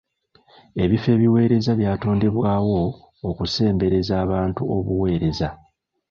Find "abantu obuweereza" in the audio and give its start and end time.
4.25-5.49